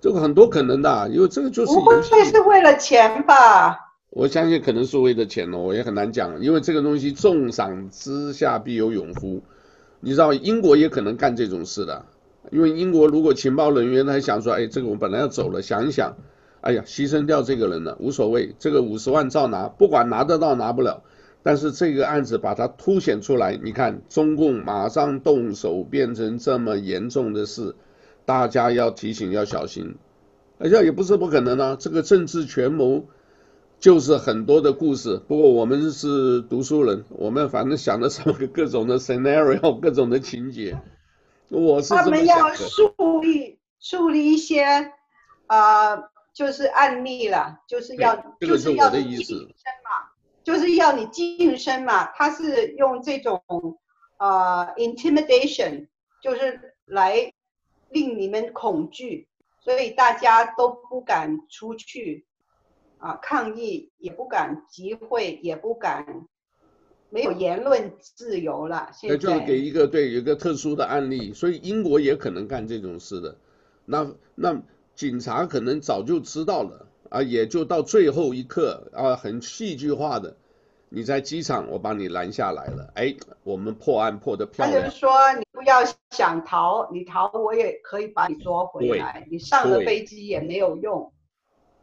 [0.00, 3.78] 这个很多可能的，因为这个就是不会是为了钱吧？
[4.08, 9.42] 我相信可能是为了钱哦，我也很难讲，因为这个东西重赏之下必有勇夫，
[10.00, 12.06] 你知道英国也可能干这种事的，
[12.50, 16.16] 因为英国如果情报人员他想说，哎，这个我本来要走了，想一想，
[16.60, 21.02] 哎呀，牺牲掉这个人了，无所谓，这个五十万照拿，不管拿得到拿不了，
[21.42, 27.74] 但是这个案子把它凸显出来，你看中共马上动手变成这么严重的事。
[28.26, 29.96] 大家要提醒要小心，
[30.58, 31.76] 而且也不是不可能啊。
[31.80, 33.06] 这个政治权谋
[33.80, 35.20] 就是很多的故事。
[35.26, 40.80] 不过我们是读书人，我们反正想的什么各种的 scenario， 各种的情节。
[41.48, 41.94] 我是。
[41.94, 44.92] 他们要树立树立一些
[45.48, 49.46] 啊、就是案例了，就是要就是要你晋升
[49.84, 50.10] 嘛，
[50.44, 52.06] 就是要你晋升嘛。
[52.12, 53.42] 他是用这种
[54.16, 55.86] 啊、呃、intimidation，
[56.22, 57.32] 就是来。
[57.92, 59.26] 令你们恐惧，
[59.58, 62.24] 所以大家都不敢出去
[62.98, 66.24] 啊抗议，也不敢集会，也不敢，
[67.08, 68.88] 没有言论自由了。
[68.92, 73.36] 现在就是给一个对，有一个特殊的案例，所以英国也可能干这种事的。
[73.84, 74.62] 那那
[75.00, 80.36] 警察可能早就知道了啊，也就到最后一刻啊，很戏剧化的。
[80.90, 82.92] 你在机场，我把你拦下来了。
[82.94, 84.78] 哎，我们破案破得漂亮。
[84.78, 89.26] 他就是说，你不要想逃，你逃我也可以把你捉回来。
[89.30, 91.10] 你上了飞机也没有用。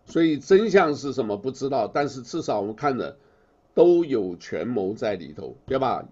[0.05, 3.17] 所以真相是什么不知道，但是至少我们看的
[3.73, 6.05] 都有权谋在里头，对吧？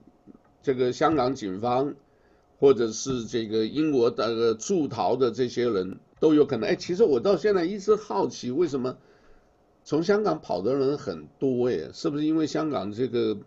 [0.63, 1.93] 这个香港警方，
[2.59, 6.67] 或者是这个英国的驻逃的这些人都有可能。
[6.67, 8.97] 哎，其实我到现在一直好奇，为什么？
[9.83, 13.38] 从香港跑的人很多哎，是不是因为香港这个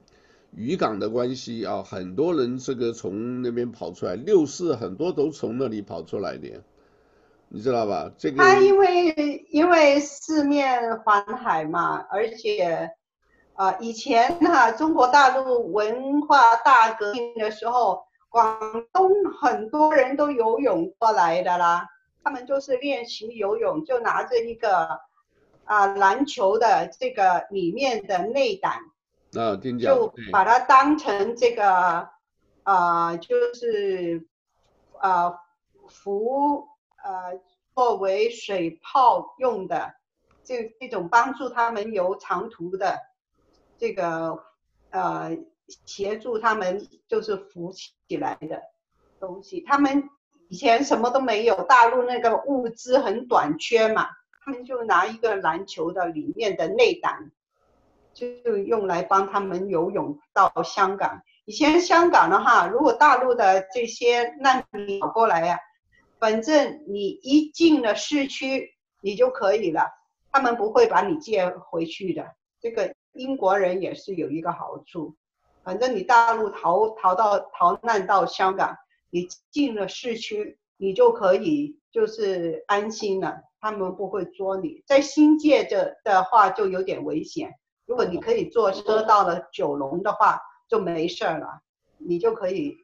[0.54, 1.82] 渔港的关系啊？
[1.82, 6.62] 很多人这个从那边跑出来，六四很多都从那里跑出来的，
[7.48, 8.12] 你知道吧？
[8.16, 12.92] 这个他因为因为四面环海嘛，而且
[13.54, 18.60] 啊、以前哈、中国大陆文化大革命的时候，广
[18.92, 19.10] 东
[19.42, 21.88] 很多人都游泳过来的啦，
[22.28, 25.00] 他们就是练习游泳，就拿着一个。
[25.64, 28.78] 啊，篮球的这个里面的内胆，
[29.34, 32.08] 啊，就把它当成这个，
[32.62, 34.26] 啊、呃，就是，
[34.98, 35.38] 啊，
[35.86, 36.66] 浮，
[37.04, 37.38] 呃，
[37.74, 39.92] 作为水泡用的，
[40.42, 42.98] 这这种帮助他们游长途的，
[43.76, 44.42] 这个，
[44.88, 45.36] 呃，
[45.84, 48.62] 协助他们就是浮起来的
[49.20, 49.60] 东西。
[49.60, 50.08] 他们
[50.48, 54.08] 以前什么都没有，大陆那个物资很短缺嘛。
[54.44, 57.30] 他们就拿一个篮球的里面的内胆，
[58.14, 61.20] 就用来帮他们游泳到香港。
[61.44, 65.60] 以前香港的话，如果大陆的这些难民跑过来呀、啊，
[66.18, 68.70] 反正你一进了市区，
[69.02, 69.86] 你就可以了，
[70.32, 72.24] 他们不会把你接回去的。
[72.58, 75.14] 这个英国人也是有一个好处，
[75.62, 78.74] 反正你大陆逃逃到逃难到香港，
[79.10, 83.42] 你进了市区，你就可以就是安心了。
[83.60, 87.50] 他们不会捉你，在新界这的话就有点危险。
[87.86, 91.60] 如果你可以坐车到了九龙的话，就没事儿了，
[91.96, 92.76] 你就可以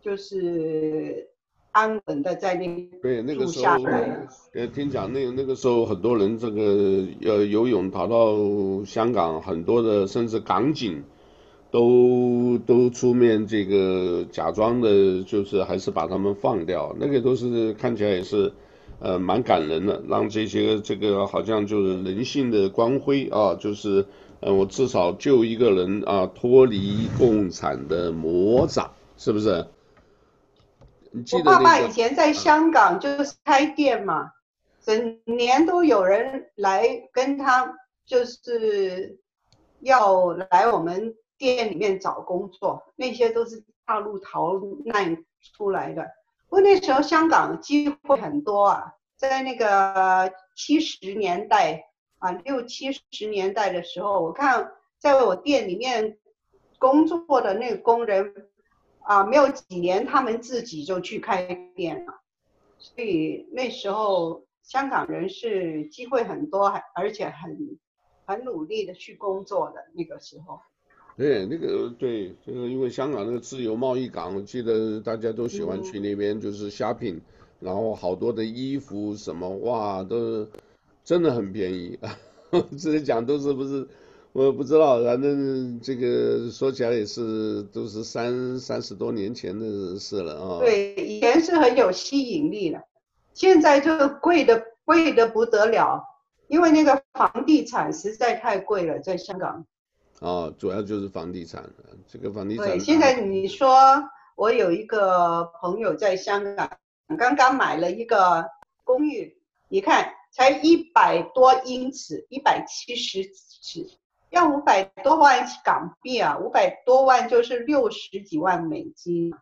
[0.00, 1.28] 就是
[1.72, 3.74] 安稳的在那边对那个时候，
[4.54, 6.62] 呃，听讲那那个时候很多人这个
[7.24, 8.34] 呃游泳跑到
[8.86, 11.04] 香港，很多的甚至港警
[11.70, 18.52] 都都出面这个假装的，就是还是把他们放掉，那个都是看起来也是。
[18.98, 24.06] 呃，蛮感人的，让这些这个好像就是人性的光辉啊，就是
[24.40, 29.66] 呃，我至少救一个人啊，脱离共产的魔掌，是不是？
[31.10, 34.30] 你记得那个，我爸爸以前在香港就是开店嘛，
[34.82, 37.74] 整年都有人来跟他，
[38.06, 39.18] 就是
[39.80, 46.02] 要来我们店里面找工作，那些都是大陆逃难出来的。
[46.48, 51.84] 不过那时候香港机会很多啊，在那个七十年代
[52.18, 56.18] 啊，六七十年代的时候，我看在我店里面
[56.78, 58.48] 工作的那个工人
[59.00, 61.42] 啊，没有几年，他们自己就去开
[61.74, 62.20] 店了。
[62.78, 67.78] 所以那时候香港人是机会很多，而且很
[68.24, 70.60] 很努力的去工作的那个时候。
[71.16, 77.18] 对，那个对，这个因为香港那个自由贸易港，我记得大家都喜欢去那边，就是 shopping，
[77.58, 80.46] 然后好多的衣服什么，哇，都
[81.02, 81.98] 真的很便宜。
[82.78, 83.88] 这些讲都是不是，
[84.32, 90.58] 我不知道，反正这个说起来也是都是三三十多年前的事了啊。
[90.60, 92.82] 对，以前是很有吸引力的，
[93.32, 93.90] 现在就
[94.20, 96.04] 贵的贵的不得了，
[96.48, 99.64] 因为那个房地产实在太贵了，在香港。
[100.20, 101.62] 哦，主要就是房地产，
[102.06, 102.66] 这个房地产。
[102.66, 103.76] 对，现在你说
[104.34, 106.70] 我有一个朋友在香港，
[107.18, 108.46] 刚刚买了一个
[108.84, 109.36] 公寓，
[109.68, 113.24] 你看才一百多英尺，一百七十
[113.62, 113.86] 尺，
[114.30, 119.34] 要五百多万港币啊，五百多万就是六十几万美金。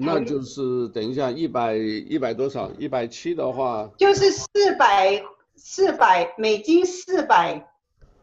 [0.00, 2.70] 那就是等一下，一百一百多少？
[2.78, 5.22] 一百七的话，就是四百
[5.56, 7.68] 四百美金，四百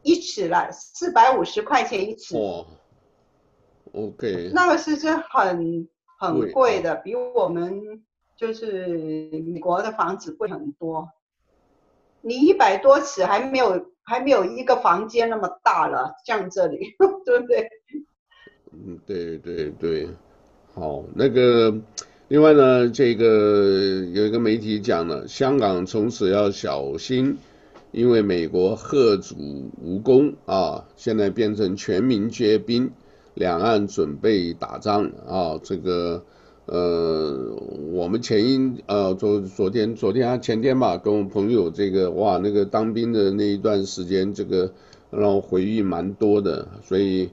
[0.05, 2.37] 一尺了，四百五十块钱一尺。
[2.37, 2.65] 哦
[3.91, 4.51] ，OK。
[4.53, 5.87] 那个是是很
[6.19, 8.03] 很贵的，比我们
[8.37, 8.87] 就是
[9.45, 11.09] 美国的房子贵很多。
[12.21, 16.95] 你一百多尺还没有还没有一个房间那么大了，像这里，
[17.25, 17.69] 对不对？
[18.71, 20.07] 嗯，对对对。
[20.73, 21.73] 好，那个，
[22.27, 23.25] 另外呢，这个
[24.13, 27.37] 有一个媒体讲了，香港从此要小心，
[27.95, 29.37] 因为美国吓阻
[29.81, 32.91] 无功啊，现在变成全民皆兵，
[33.33, 35.57] 两岸准备打仗啊。
[35.63, 36.25] 这个，
[36.65, 37.55] 呃，
[37.93, 44.73] 我们前一呃昨昨天昨天啊前天吧，跟我朋友这个哇，那个当兵的那一段时间，这个
[45.09, 47.29] 让我回忆蛮多的，所以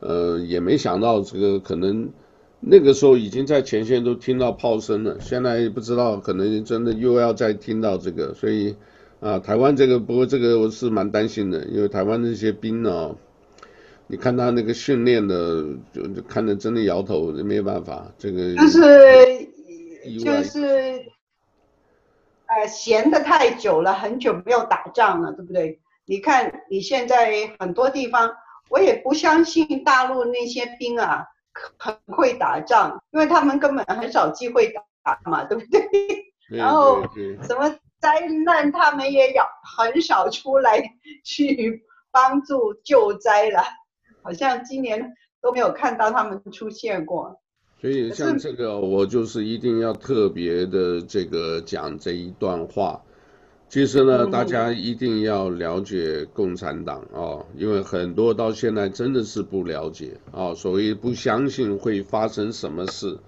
[0.00, 2.08] 呃也没想到这个可能。
[2.58, 8.74] 那个时候已经在前线都听到炮声了，现在不知道可能真的又要再听到这个，所以
[9.20, 13.14] 啊，台湾这个不过这个我是蛮担心的，因为台湾那些兵呢，
[14.06, 18.78] 你看他那个训练的，就就看着真的摇头，没有办法，这个就是
[20.22, 20.60] 就是
[22.46, 25.80] 呃闲得太久了，很久没有打仗了，对不对？
[26.04, 28.30] 你看你现在很多地方，
[28.68, 31.24] 我也不相信大陆那些兵啊。
[31.78, 35.80] 很会打仗，因为他们根本很少机会打嘛，对不对？
[36.50, 37.02] 然后
[37.48, 37.74] 什么
[38.06, 39.42] 灾难，他们也有
[39.76, 40.80] 很少出来
[41.24, 41.82] 去
[42.12, 43.60] 帮助救灾了，
[44.22, 47.40] 好像今年都没有看到他们出现过。
[47.80, 53.02] 所以像这个，我就是一定要特别的这个讲这一段话。
[53.68, 63.18] 其实呢，大家一定要了解共产党啊、哦，因为很多到现在真的是不了解啊、哦，所谓不相信会发生什么事。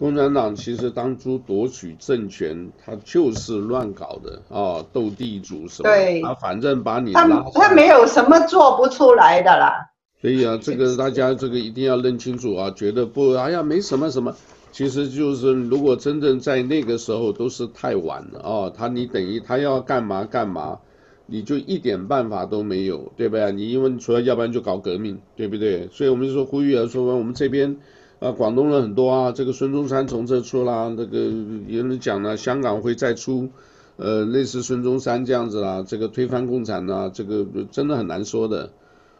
[0.00, 9.90] 共产党其实当初夺取政权，他就是乱搞的啊，斗、哦、地主什么，对，他反正把你拉他，他没有什么做不出来的啦。
[10.22, 14.34] 所以啊，这个大家这个一定要认清楚啊，觉得不，哎呀，没什么什么。
[14.72, 20.78] 其实就是，如果真正在那个时候都是太晚了哦，他你等于他要干嘛干嘛，
[21.26, 23.52] 你就一点办法都没有，对不对？
[23.52, 25.88] 你因为除了要不然就搞革命，对不对？
[25.92, 27.78] 所以我们就说呼吁啊，说我们这边
[28.20, 31.18] 啊，广东人很多啊，这个孙中山从这出啦，那个
[31.66, 33.48] 有人讲了，香港会再出，
[33.96, 38.70] 呃，类似孙中山这样子啦，这个推翻共产呐，这个真的很难说的，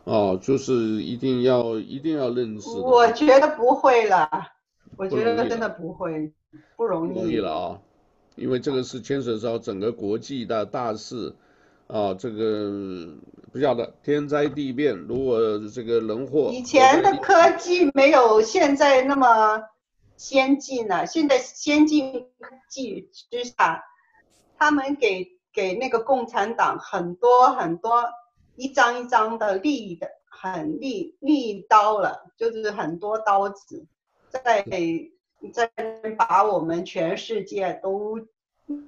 [0.05, 2.69] 哦，就是一定要一定要认识。
[2.79, 4.29] 我觉得不会了。
[4.97, 6.31] 我觉得真的不会，
[6.77, 7.13] 不容易。
[7.15, 7.79] 不容易了啊，
[8.37, 11.35] 因为这个是牵扯到整个国际的大事
[11.87, 13.15] 啊，这个
[13.53, 15.41] 不晓得天灾地变，如果
[15.75, 16.51] 这个人祸。
[16.53, 19.63] 以前的科技没有现在那么
[20.17, 23.83] 先进了，现在先进科技之下，
[24.57, 28.05] 他们给给那个共产党很多很多
[28.55, 33.85] 一张一张的利的很利利刀了，就是很多刀子。
[34.29, 34.65] 在
[35.53, 35.69] 在
[36.17, 38.21] 把我们全世界都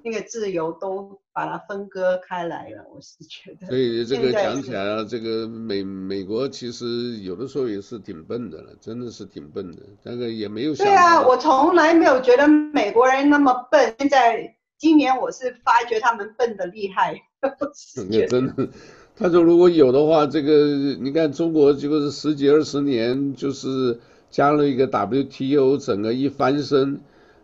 [0.03, 3.67] 那个自由都把它分割开来了，我是觉得。
[3.67, 9.81] 所以这个讲起来啊，这个美美国其实有的时候也是挺笨的了，真的是挺笨的。
[10.03, 10.85] 那个也没有想。
[10.85, 13.93] 对啊，我从来没有觉得美国人那么笨。
[13.99, 17.21] 现在今年我是发觉他们笨的厉害。
[18.29, 18.69] 真的，
[19.15, 23.99] 他说如果有的话，这个你看中国就是十几二十年就是。
[24.33, 27.01] 加了一个 WTO，整个一翻身，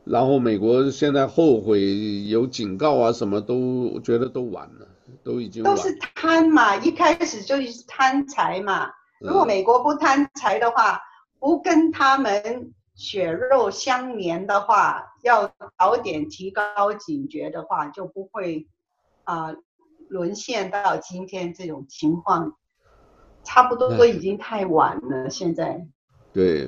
[0.09, 4.87] 然后美国现在后悔有警告啊，什么都觉得都晚了，
[5.23, 5.61] 都已经。
[5.63, 8.89] 都是贪嘛，一开始就是贪财嘛。
[9.19, 10.99] 如果美国不贪财的话，嗯、
[11.39, 18.67] 不跟他们血肉相连的话，要早点提高警觉的话，就不会
[19.25, 19.55] 啊、呃、
[20.07, 22.53] 沦陷到今天这种情况。
[23.43, 25.87] 差不多都已经太晚了，嗯、现在。
[26.33, 26.67] 对，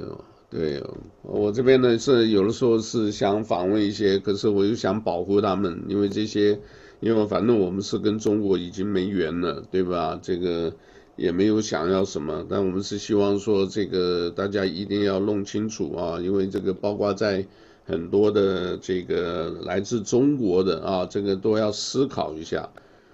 [0.52, 0.84] 对，
[1.22, 6.60] 我这边呢是有的时候是想访问一些，可是我又想保护他们，因为这些，
[7.00, 10.20] 因为反正我们是跟中国已经没缘了，对吧？
[10.22, 10.74] 这个
[11.16, 17.46] 也没有想要什么，但我们是希望说这个大家一定要弄清楚啊，因为这个包括在
[17.86, 22.70] 很多的这个来自中国的啊，这个都要思考一下。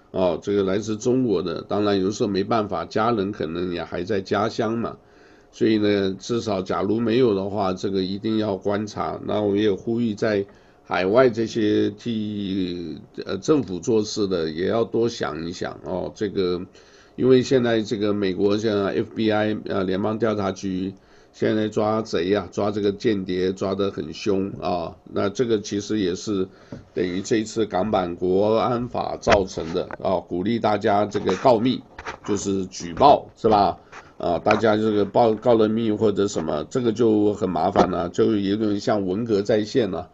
[0.09, 4.97] 哦，这个来自中国的，当然有时候没办法，家人可能也还在家乡嘛，
[5.58, 9.20] 所以呢，至少假如没有的话，这个一定要观察。
[9.26, 10.45] 那我也呼吁在
[10.86, 16.12] 海外这些替呃政府做事的，也要多想一想哦。
[16.14, 16.62] 这个，
[17.16, 20.93] 因为现在这个美国像 FBI 呃联邦调查局。
[21.34, 26.47] 现在抓贼呀、啊，抓这个间谍抓得很凶啊，那这个其实也是
[26.95, 31.84] 等于这一次港版国安法造成的啊，鼓励大家这个告密，
[32.26, 33.78] 就是举报是吧？
[34.18, 40.09] 啊，大家这个报告了密或者什么，这个就很麻烦了，就有点像文革再现了，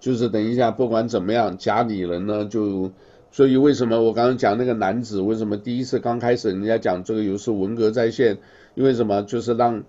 [0.00, 2.90] 就是等一下不管怎么样，家里人呢就，
[3.30, 8.38] 所以为什么我刚刚讲那个男子为什么第一次刚开始人家讲这个又是文革再现，
[8.74, 9.22] 因为什么？
[9.22, 9.82] 就是让。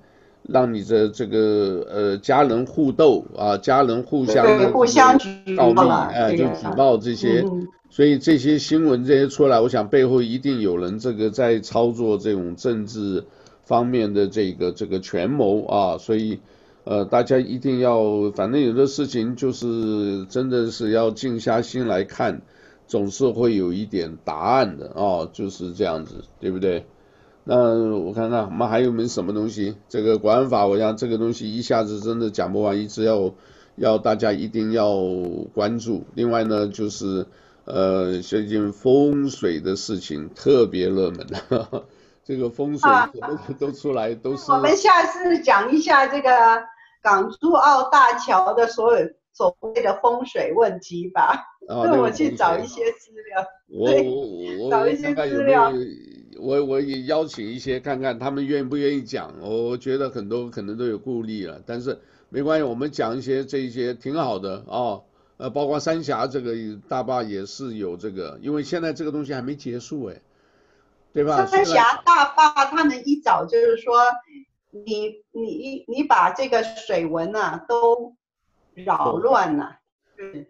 [0.47, 5.20] 让你的这个呃家人互斗啊，家人互相的互相
[5.57, 5.82] 告密，
[6.13, 7.43] 哎，就举报这些，
[7.89, 13.26] 所以这些新闻这些出来，我想背后一定有人这个在操作这种政治
[13.70, 16.39] 方面的这个这个权谋啊，所以
[16.86, 22.41] 呃大家一定要，反正有的事情就是真的是要静下心来看，
[22.88, 26.88] 总是会有一点答案的啊，就是这样子，对不对？
[27.43, 27.55] 那
[27.95, 29.76] 我看看我们还有没有什么东西？
[29.88, 33.36] 这个管法，我想这个东西一下子真的讲不完，一直要
[33.76, 34.97] 要大家一定要
[35.53, 36.05] 关注。
[36.15, 37.28] 另外呢，就是
[37.65, 41.84] 呃最近风水的事情特别热门，呵呵
[42.30, 44.51] 这个风水什么都出来，都是。
[44.51, 46.30] 我们下次讲一下这个
[47.01, 51.43] 港珠澳大桥的所有所谓的风水问题吧。
[51.67, 53.43] 啊， 那我去找一些资料。
[53.67, 55.73] 我我我找一些资料。
[56.39, 61.99] 我我也邀请一些看看他们愿不愿意讲，我觉得很多可能都有顾虑了，但是
[62.30, 65.01] 没关系，我们讲一些这一些挺好的啊，
[65.38, 66.53] 呃，包括三峡这个
[66.88, 70.21] 大坝也是有这个，因为现在这个东西还没结束哎，
[71.14, 71.45] 对吧？
[71.45, 74.01] 三峡大坝他们一早就是说，
[74.70, 78.16] 你你你把这个水文啊都
[78.74, 79.78] 扰乱了，
[80.18, 80.45] 嗯，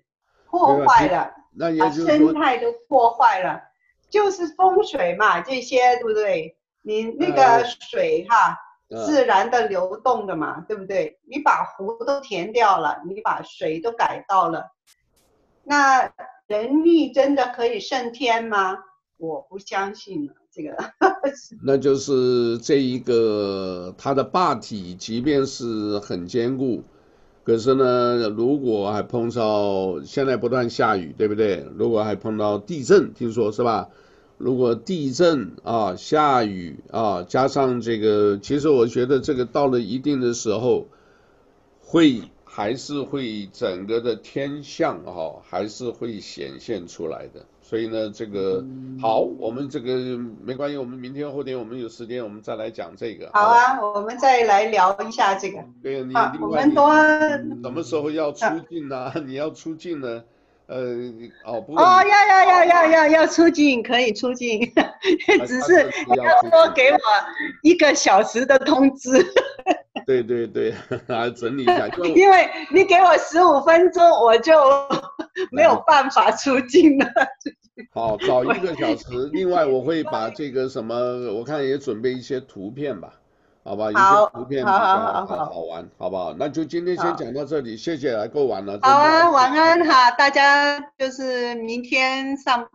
[0.46, 3.62] 破坏了，那也把生态都破坏了。
[4.10, 6.58] 就是风水嘛，这些对不对？
[6.82, 8.58] 你那个水哈，
[8.90, 11.20] 呃、自然的流动的嘛，呃、对不对？
[11.28, 14.72] 你把湖都填掉了，你把水都改道了，
[15.64, 16.12] 那
[16.48, 18.80] 人力真的可以胜天吗？
[19.18, 20.76] 我不相信了，这个。
[21.64, 26.84] 那就是这一个它的坝体，即便是很坚固，
[27.44, 31.66] 可是呢，如果还碰到现在不断下雨，对不对？
[31.76, 33.90] 如果还碰到地震，听说是吧？
[34.38, 40.88] 如果地震啊、下雨啊，加上这个，其实我觉得这个到了一定的时候，
[41.82, 47.46] 会还是会整个的天象哈、啊，还是会显现出来的。
[47.70, 48.66] 所以呢，这个
[49.00, 49.94] 好，我们这个
[50.44, 53.30] 没关系，我们明天后天我们有时间，我们再来讲这个。
[53.32, 55.60] 好啊，好我们再来聊一下这个。
[55.84, 58.98] 对，你啊，我们多什么时候要出境呢？
[58.98, 60.24] 啊、你要出境呢？
[60.66, 60.80] 呃，
[61.46, 64.60] 哦，不，哦，要要要要要要出境，可以出境，
[65.46, 66.98] 只是要多给我
[67.62, 69.24] 一个小时的通知。
[70.08, 70.74] 对对对，
[71.06, 71.88] 来 整理一下。
[72.16, 74.54] 因为你给我十五分钟，我就
[75.52, 77.06] 没有办法出境了。
[77.92, 79.30] 好，早一个小时。
[79.34, 80.96] 另外，我会把这个什么，
[81.34, 83.14] 我看也准备一些图片吧。
[83.62, 84.00] 好吧，一些
[84.34, 86.34] 图片比较好好玩，好不好？
[86.34, 88.80] 那就今天先讲到这里，谢谢，来够晚了。
[88.82, 92.68] 好啊，晚安哈，大家就是明天上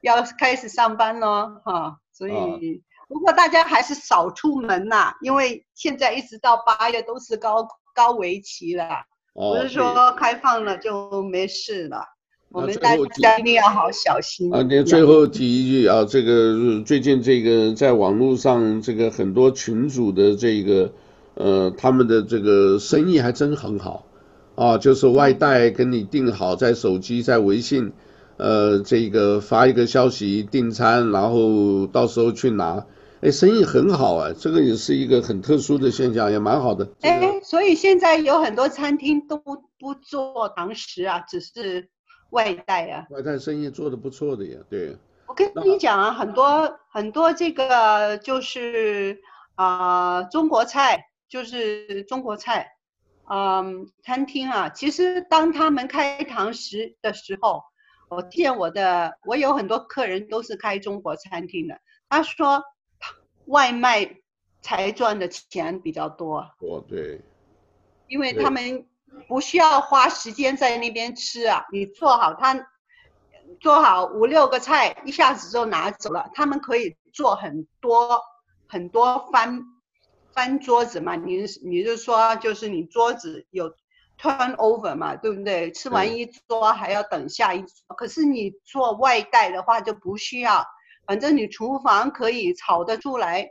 [0.00, 8.88] 要开始上班喽哈，所以不过大家还是少出门呐，因为现在一直到八月都是高高危期了，
[9.34, 12.04] 不是说开放了就没事了。
[12.52, 14.52] 我们大家一定要好小心。
[14.52, 20.92] 啊，你最后提一句啊，这个最近这个在网络上这个很多群主的这个
[21.34, 24.04] 呃，他们的这个生意还真很好
[24.54, 27.92] 啊，就是外带跟你订好，在手机在微信
[28.36, 32.84] 呃这个发一个消息订餐，然后到时候去拿，
[33.22, 36.86] 哎，生意很好啊，这个也是一个很特殊的现象，也蛮好的。
[37.00, 41.88] 哎，所以现在有很多餐厅都不做堂食啊，只是。
[42.32, 44.96] 外带啊，外带生意做得不错的呀，对。
[45.26, 49.20] 我跟你讲啊，很多很多这个就是
[49.54, 52.72] 啊、呃、中国菜，就是中国菜，
[53.28, 57.62] 嗯，餐厅啊，其实当他们开堂食的时候，
[58.08, 62.62] 我见我的我有很多客人都是开中国餐厅的，他说
[63.46, 64.16] 外卖
[64.62, 66.40] 才赚的钱比较多。
[66.60, 67.20] 哦，对。
[68.08, 68.86] 因为他们。
[69.28, 72.66] 不需要花时间在那边吃啊，你做好它，
[73.60, 76.30] 做好五六个菜，一下子就拿走了。
[76.34, 78.20] 他们可以做很多
[78.66, 79.62] 很多翻
[80.32, 83.74] 翻桌子嘛，你你就说就是你桌子有
[84.18, 85.70] turnover 嘛，对不对？
[85.72, 90.66] 吃完一桌还要等下一桌，可是你做外带的话就不需要，
[91.06, 93.50] 反正你厨房可以炒得出来，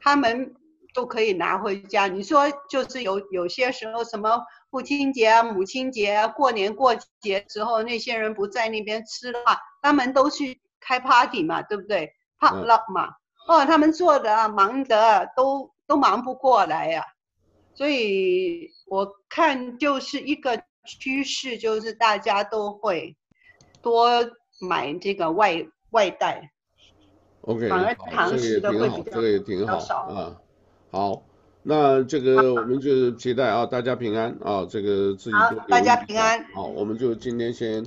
[0.00, 0.54] 他们。
[0.94, 2.06] 都可以拿回家。
[2.06, 4.40] 你说就是有有些时候什么
[4.70, 13.08] 父亲节啊、母亲节啊、过年过节时候，那些人不在那边吃的话，他们都去开 party 嘛，对不对？potluck 嘛，
[13.48, 17.06] 哦，他们做的忙得都都忙不过来呀、啊。
[17.74, 23.16] 所以我看就是一个趋势，就是大家都会
[23.82, 24.20] 多
[24.60, 26.52] 买这个外外带。
[27.40, 30.40] OK，反而堂食的会比较这个也挺好啊。
[30.94, 31.24] 好，
[31.64, 36.40] 那这个我们就期待啊，大家平安啊，这个自己好，大家平安。
[36.54, 37.84] 好，我们就今天先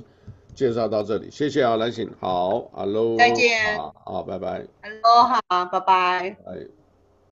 [0.54, 2.10] 介绍到这里，谢谢啊，兰醒。
[2.20, 3.78] 好，Hello，再见。
[3.78, 4.66] 好，好，拜拜。
[4.82, 6.36] Hello，好，拜拜。
[6.44, 6.66] 拜。